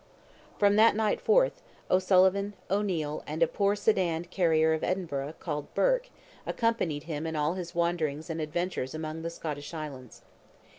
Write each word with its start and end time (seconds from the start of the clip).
From 0.57 0.77
that 0.77 0.95
night 0.95 1.21
forth, 1.21 1.61
O'Sullivan, 1.91 2.55
O'Neil, 2.71 3.23
and 3.27 3.43
a 3.43 3.47
poor 3.47 3.75
sedan 3.75 4.25
carrier 4.25 4.73
of 4.73 4.83
Edinburgh, 4.83 5.35
called 5.39 5.71
Burke, 5.75 6.09
accompanied 6.43 7.03
him 7.03 7.27
in 7.27 7.35
all 7.35 7.53
his 7.53 7.75
wanderings 7.75 8.27
and 8.27 8.41
adventures 8.41 8.95
among 8.95 9.21
the 9.21 9.29
Scottish 9.29 9.75
islands. 9.75 10.23